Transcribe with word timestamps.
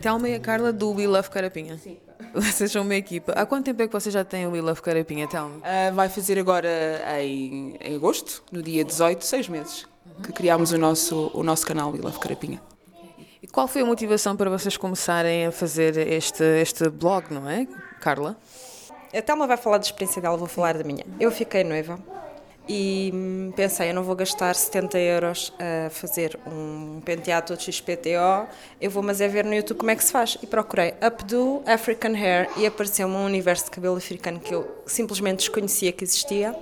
Telma 0.00 0.28
e 0.28 0.34
a 0.34 0.40
Carla 0.40 0.72
do 0.72 0.92
We 0.92 1.06
Love 1.06 1.28
Carapinha. 1.28 1.76
Sim. 1.76 1.96
Vocês 2.32 2.70
são 2.70 2.82
uma 2.82 2.94
equipa. 2.94 3.32
Há 3.32 3.44
quanto 3.44 3.64
tempo 3.64 3.82
é 3.82 3.86
que 3.86 3.92
vocês 3.92 4.12
já 4.12 4.24
têm 4.24 4.46
o 4.46 4.50
We 4.52 4.60
Love 4.60 4.80
Carapinha, 4.80 5.26
Telma? 5.26 5.60
Ah, 5.62 5.90
vai 5.92 6.08
fazer 6.08 6.38
agora 6.38 6.68
em, 7.20 7.76
em 7.80 7.96
agosto, 7.96 8.42
no 8.52 8.62
dia 8.62 8.84
18, 8.84 9.24
seis 9.24 9.48
meses, 9.48 9.86
que 10.22 10.32
criámos 10.32 10.72
o 10.72 10.78
nosso, 10.78 11.30
o 11.34 11.42
nosso 11.42 11.66
canal 11.66 11.90
We 11.90 11.98
Love 11.98 12.18
Carapinha. 12.18 12.60
E 13.42 13.46
qual 13.46 13.66
foi 13.66 13.82
a 13.82 13.84
motivação 13.84 14.36
para 14.36 14.50
vocês 14.50 14.76
começarem 14.76 15.46
a 15.46 15.52
fazer 15.52 15.96
este, 15.96 16.42
este 16.60 16.88
blog, 16.88 17.32
não 17.32 17.48
é, 17.48 17.66
Carla? 18.00 18.36
A 19.12 19.22
Thelma 19.22 19.46
vai 19.46 19.56
falar 19.56 19.78
da 19.78 19.84
experiência 19.84 20.20
dela, 20.20 20.36
vou 20.36 20.48
falar 20.48 20.76
da 20.76 20.84
minha. 20.84 21.04
Eu 21.18 21.30
fiquei 21.30 21.64
noiva 21.64 21.98
e 22.68 23.10
hum, 23.14 23.52
pensei, 23.56 23.90
eu 23.90 23.94
não 23.94 24.02
vou 24.02 24.14
gastar 24.14 24.54
70 24.54 24.98
euros 24.98 25.52
a 25.58 25.88
fazer 25.90 26.38
um 26.46 27.00
penteado 27.02 27.48
todo 27.48 27.60
XPTO, 27.60 28.46
eu 28.80 28.90
vou 28.90 29.02
mas 29.02 29.20
é 29.20 29.28
ver 29.28 29.44
no 29.44 29.54
YouTube 29.54 29.78
como 29.78 29.90
é 29.90 29.96
que 29.96 30.04
se 30.04 30.12
faz. 30.12 30.36
E 30.42 30.46
procurei 30.46 30.94
Updo 31.04 31.62
African 31.66 32.14
Hair 32.14 32.50
e 32.58 32.66
apareceu-me 32.66 33.14
um 33.14 33.24
universo 33.24 33.64
de 33.64 33.70
cabelo 33.70 33.96
africano 33.96 34.38
que 34.38 34.54
eu 34.54 34.82
simplesmente 34.86 35.38
desconhecia 35.38 35.92
que 35.92 36.04
existia. 36.04 36.54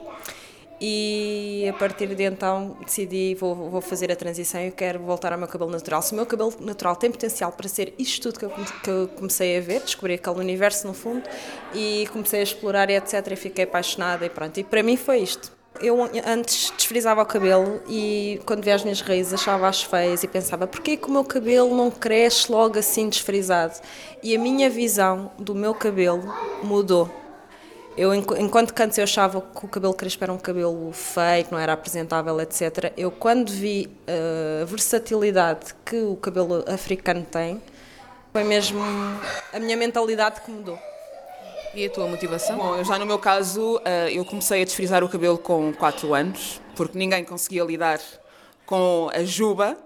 E 0.78 1.66
a 1.70 1.72
partir 1.72 2.14
de 2.14 2.22
então 2.22 2.76
decidi, 2.84 3.34
vou, 3.34 3.54
vou 3.54 3.80
fazer 3.80 4.12
a 4.12 4.16
transição 4.16 4.60
e 4.60 4.70
quero 4.70 5.00
voltar 5.00 5.32
ao 5.32 5.38
meu 5.38 5.48
cabelo 5.48 5.70
natural. 5.70 6.02
Se 6.02 6.12
o 6.12 6.14
meu 6.14 6.26
cabelo 6.26 6.52
natural 6.60 6.94
tem 6.94 7.10
potencial 7.10 7.50
para 7.50 7.66
ser 7.66 7.94
isto 7.98 8.30
tudo 8.30 8.38
que 8.38 8.44
eu, 8.44 8.50
que 8.50 8.90
eu 8.90 9.08
comecei 9.16 9.56
a 9.56 9.60
ver, 9.60 9.80
descobri 9.80 10.14
aquele 10.14 10.38
universo 10.38 10.86
no 10.86 10.92
fundo 10.92 11.22
e 11.74 12.06
comecei 12.12 12.40
a 12.40 12.42
explorar 12.42 12.90
e 12.90 12.94
etc. 12.94 13.26
E 13.32 13.36
fiquei 13.36 13.64
apaixonada 13.64 14.26
e 14.26 14.28
pronto. 14.28 14.60
E 14.60 14.64
para 14.64 14.82
mim 14.82 14.98
foi 14.98 15.20
isto. 15.20 15.55
Eu 15.80 16.02
antes 16.26 16.72
desfrisava 16.76 17.22
o 17.22 17.26
cabelo 17.26 17.80
e 17.88 18.40
quando 18.46 18.62
via 18.64 18.74
as 18.74 18.82
minhas 18.82 19.00
raízes 19.00 19.34
achava-as 19.34 19.82
feias 19.82 20.22
e 20.22 20.28
pensava 20.28 20.66
porquê 20.66 20.96
que 20.96 21.08
o 21.08 21.10
meu 21.10 21.24
cabelo 21.24 21.74
não 21.76 21.90
cresce 21.90 22.50
logo 22.50 22.78
assim 22.78 23.08
desfrisado? 23.08 23.74
E 24.22 24.34
a 24.34 24.38
minha 24.38 24.68
visão 24.70 25.30
do 25.38 25.54
meu 25.54 25.74
cabelo 25.74 26.22
mudou. 26.62 27.10
Eu, 27.96 28.14
enqu- 28.14 28.36
enquanto 28.38 28.78
antes 28.78 28.98
eu 28.98 29.04
achava 29.04 29.40
que 29.40 29.64
o 29.64 29.68
cabelo 29.68 29.94
crespo 29.94 30.22
era 30.22 30.32
um 30.32 30.36
cabelo 30.38 30.92
feio, 30.92 31.46
que 31.46 31.52
não 31.52 31.58
era 31.58 31.72
apresentável, 31.72 32.38
etc. 32.40 32.92
Eu, 32.96 33.10
quando 33.10 33.50
vi 33.50 33.88
eh, 34.06 34.60
a 34.62 34.64
versatilidade 34.66 35.74
que 35.84 35.96
o 36.02 36.14
cabelo 36.16 36.62
africano 36.68 37.24
tem, 37.24 37.62
foi 38.34 38.44
mesmo 38.44 38.80
a 39.50 39.58
minha 39.58 39.78
mentalidade 39.78 40.42
que 40.42 40.50
mudou. 40.50 40.78
E 41.76 41.84
a 41.84 41.90
tua 41.90 42.08
motivação? 42.08 42.56
Bom, 42.56 42.74
eu 42.74 42.84
já 42.86 42.98
no 42.98 43.04
meu 43.04 43.18
caso, 43.18 43.78
ah, 43.84 44.10
eu 44.10 44.24
comecei 44.24 44.62
a 44.62 44.64
desfrizar 44.64 45.04
o 45.04 45.08
cabelo 45.10 45.36
com 45.36 45.74
4 45.74 46.14
anos, 46.14 46.58
porque 46.74 46.96
ninguém 46.96 47.22
conseguia 47.22 47.62
lidar 47.64 48.00
com 48.64 49.10
a 49.12 49.22
juba 49.24 49.76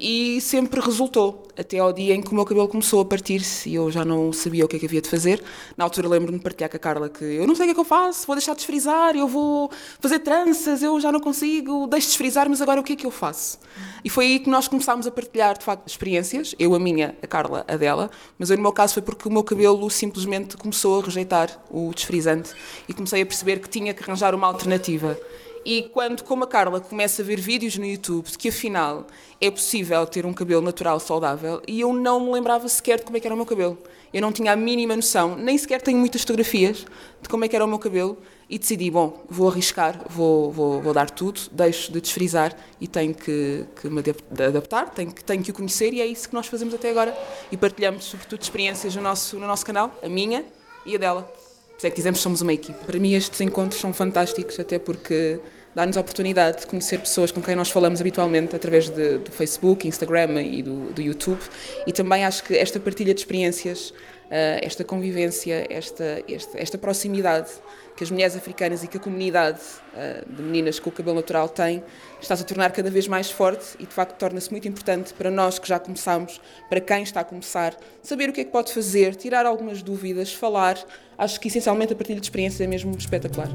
e 0.00 0.40
sempre 0.40 0.80
resultou, 0.80 1.48
até 1.58 1.78
ao 1.78 1.92
dia 1.92 2.14
em 2.14 2.22
que 2.22 2.30
o 2.30 2.34
meu 2.34 2.44
cabelo 2.44 2.68
começou 2.68 3.00
a 3.00 3.04
partir-se 3.04 3.68
e 3.68 3.74
eu 3.74 3.90
já 3.90 4.04
não 4.04 4.32
sabia 4.32 4.64
o 4.64 4.68
que 4.68 4.76
é 4.76 4.78
que 4.78 4.86
havia 4.86 5.02
de 5.02 5.08
fazer. 5.08 5.42
Na 5.76 5.84
altura 5.84 6.08
lembro-me 6.08 6.38
de 6.38 6.44
partilhar 6.44 6.70
com 6.70 6.76
a 6.76 6.78
Carla 6.78 7.08
que 7.08 7.24
eu 7.24 7.46
não 7.48 7.54
sei 7.56 7.64
o 7.64 7.66
que 7.66 7.70
é 7.72 7.74
que 7.74 7.80
eu 7.80 7.84
faço, 7.84 8.24
vou 8.26 8.36
deixar 8.36 8.52
de 8.52 8.58
desfrizar, 8.58 9.16
eu 9.16 9.26
vou 9.26 9.70
fazer 9.98 10.20
tranças, 10.20 10.82
eu 10.82 11.00
já 11.00 11.10
não 11.10 11.18
consigo, 11.18 11.88
deixo 11.88 12.06
de 12.06 12.10
desfrizar, 12.12 12.48
mas 12.48 12.62
agora 12.62 12.80
o 12.80 12.84
que 12.84 12.92
é 12.92 12.96
que 12.96 13.06
eu 13.06 13.10
faço? 13.10 13.58
E 14.04 14.08
foi 14.08 14.26
aí 14.26 14.38
que 14.38 14.48
nós 14.48 14.68
começámos 14.68 15.06
a 15.06 15.10
partilhar, 15.10 15.58
de 15.58 15.64
facto, 15.64 15.88
experiências, 15.88 16.54
eu 16.58 16.74
a 16.76 16.78
minha, 16.78 17.16
a 17.20 17.26
Carla 17.26 17.64
a 17.66 17.76
dela, 17.76 18.08
mas 18.38 18.50
eu, 18.50 18.56
no 18.56 18.62
meu 18.62 18.72
caso 18.72 18.94
foi 18.94 19.02
porque 19.02 19.28
o 19.28 19.32
meu 19.32 19.42
cabelo 19.42 19.90
simplesmente 19.90 20.56
começou 20.56 21.00
a 21.00 21.04
rejeitar 21.04 21.50
o 21.70 21.92
desfrizante 21.92 22.52
e 22.88 22.94
comecei 22.94 23.20
a 23.20 23.26
perceber 23.26 23.58
que 23.58 23.68
tinha 23.68 23.92
que 23.92 24.02
arranjar 24.04 24.32
uma 24.32 24.46
alternativa. 24.46 25.18
E 25.64 25.82
quando, 25.92 26.22
como 26.24 26.44
a 26.44 26.46
Carla, 26.46 26.80
começa 26.80 27.20
a 27.20 27.24
ver 27.24 27.40
vídeos 27.40 27.76
no 27.76 27.84
YouTube 27.84 28.30
de 28.30 28.38
que 28.38 28.48
afinal 28.48 29.06
é 29.40 29.50
possível 29.50 30.06
ter 30.06 30.24
um 30.24 30.32
cabelo 30.32 30.62
natural 30.62 30.98
saudável, 30.98 31.60
e 31.66 31.80
eu 31.80 31.92
não 31.92 32.20
me 32.20 32.32
lembrava 32.32 32.68
sequer 32.68 32.98
de 32.98 33.04
como 33.04 33.16
é 33.16 33.20
que 33.20 33.26
era 33.26 33.34
o 33.34 33.36
meu 33.36 33.46
cabelo. 33.46 33.78
Eu 34.12 34.22
não 34.22 34.32
tinha 34.32 34.52
a 34.52 34.56
mínima 34.56 34.96
noção, 34.96 35.36
nem 35.36 35.58
sequer 35.58 35.82
tenho 35.82 35.98
muitas 35.98 36.22
fotografias 36.22 36.86
de 37.20 37.28
como 37.28 37.44
é 37.44 37.48
que 37.48 37.54
era 37.54 37.64
o 37.64 37.68
meu 37.68 37.78
cabelo, 37.78 38.16
e 38.48 38.58
decidi, 38.58 38.90
bom, 38.90 39.22
vou 39.28 39.50
arriscar, 39.50 40.00
vou, 40.08 40.50
vou, 40.50 40.80
vou 40.80 40.94
dar 40.94 41.10
tudo, 41.10 41.38
deixo 41.52 41.92
de 41.92 42.00
desfrizar 42.00 42.56
e 42.80 42.88
tenho 42.88 43.14
que, 43.14 43.66
que 43.78 43.90
me 43.90 43.98
adap- 43.98 44.22
adaptar, 44.42 44.88
tenho 44.88 45.12
que, 45.12 45.22
tenho 45.22 45.42
que 45.42 45.50
o 45.50 45.54
conhecer, 45.54 45.92
e 45.92 46.00
é 46.00 46.06
isso 46.06 46.26
que 46.26 46.34
nós 46.34 46.46
fazemos 46.46 46.72
até 46.72 46.88
agora. 46.88 47.14
E 47.52 47.56
partilhamos, 47.58 48.04
sobretudo, 48.04 48.40
experiências 48.40 48.96
no 48.96 49.02
nosso, 49.02 49.38
no 49.38 49.46
nosso 49.46 49.66
canal, 49.66 49.94
a 50.02 50.08
minha 50.08 50.46
e 50.86 50.94
a 50.94 50.98
dela. 50.98 51.30
Isso 51.78 51.86
é 51.86 51.90
que 51.90 51.96
dizemos 51.96 52.18
que 52.18 52.22
somos 52.24 52.40
uma 52.42 52.52
equipe. 52.52 52.84
Para 52.84 52.98
mim 52.98 53.14
estes 53.14 53.40
encontros 53.40 53.80
são 53.80 53.92
fantásticos, 53.92 54.58
até 54.58 54.80
porque 54.80 55.38
dá-nos 55.76 55.96
a 55.96 56.00
oportunidade 56.00 56.62
de 56.62 56.66
conhecer 56.66 56.98
pessoas 56.98 57.30
com 57.30 57.40
quem 57.40 57.54
nós 57.54 57.70
falamos 57.70 58.00
habitualmente 58.00 58.56
através 58.56 58.88
de- 58.90 59.18
do 59.18 59.30
Facebook, 59.30 59.86
Instagram 59.86 60.42
e 60.42 60.60
do, 60.60 60.90
do 60.92 61.00
YouTube. 61.00 61.38
E 61.86 61.92
também 61.92 62.24
acho 62.24 62.42
que 62.42 62.56
esta 62.56 62.80
partilha 62.80 63.14
de 63.14 63.20
experiências, 63.20 63.94
esta 64.30 64.84
convivência, 64.84 65.66
esta, 65.70 66.22
esta, 66.28 66.58
esta 66.58 66.78
proximidade 66.78 67.50
que 67.98 68.04
as 68.04 68.12
mulheres 68.12 68.36
africanas 68.36 68.84
e 68.84 68.86
que 68.86 68.96
a 68.96 69.00
comunidade 69.00 69.58
eh, 69.96 70.22
de 70.24 70.40
meninas 70.40 70.78
com 70.78 70.88
o 70.88 70.92
cabelo 70.92 71.16
natural 71.16 71.48
tem, 71.48 71.82
está-se 72.20 72.42
a 72.42 72.46
tornar 72.46 72.70
cada 72.70 72.88
vez 72.88 73.08
mais 73.08 73.28
forte 73.28 73.74
e 73.76 73.86
de 73.86 73.92
facto 73.92 74.16
torna-se 74.16 74.52
muito 74.52 74.68
importante 74.68 75.12
para 75.12 75.32
nós 75.32 75.58
que 75.58 75.66
já 75.66 75.80
começamos, 75.80 76.40
para 76.68 76.80
quem 76.80 77.02
está 77.02 77.22
a 77.22 77.24
começar, 77.24 77.76
saber 78.00 78.28
o 78.30 78.32
que 78.32 78.42
é 78.42 78.44
que 78.44 78.52
pode 78.52 78.72
fazer, 78.72 79.16
tirar 79.16 79.44
algumas 79.46 79.82
dúvidas, 79.82 80.32
falar. 80.32 80.78
Acho 81.18 81.40
que 81.40 81.48
essencialmente 81.48 81.92
a 81.92 81.96
partilha 81.96 82.20
de 82.20 82.26
experiências 82.26 82.60
é 82.60 82.68
mesmo 82.68 82.96
espetacular. 82.96 83.48